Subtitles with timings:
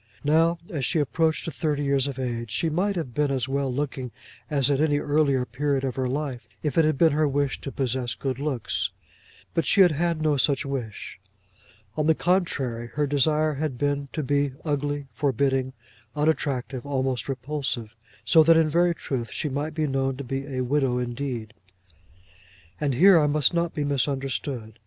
[0.23, 3.71] Now, as she approached to thirty years of age, she might have been as well
[3.71, 4.09] looking
[4.49, 7.71] as at any earlier period of her life if it had been her wish to
[7.71, 8.89] possess good looks.
[9.53, 11.19] But she had had no such wish.
[11.95, 15.73] On the contrary, her desire had been to be ugly, forbidding,
[16.15, 17.95] unattractive, almost repulsive;
[18.25, 21.53] so that, in very truth, she might be known to be a widow indeed.
[22.79, 24.79] And here I must not be misunderstood.